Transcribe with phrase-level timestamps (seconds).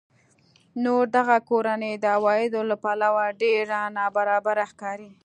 [0.83, 5.11] نو دغه کورنۍ د عوایدو له پلوه ډېره نابرابره ښکاري